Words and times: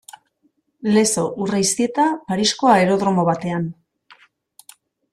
Lezo 0.95 1.25
Urreiztieta 1.43 2.07
Parisko 2.33 2.73
aerodromo 2.75 3.29
batean. 3.31 3.71